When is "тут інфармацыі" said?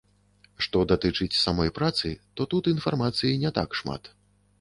2.53-3.37